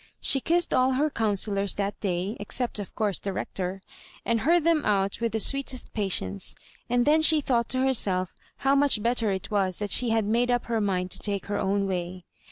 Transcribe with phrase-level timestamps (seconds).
[0.19, 3.83] She kissed all her counsel lors that day (except, of course, the Rector),
[4.25, 6.55] and heard them out with the sweetest patience;
[6.89, 8.33] and then she thought to berself
[8.65, 11.59] how much better it was that she had made up her mind to take her
[11.59, 12.25] own way.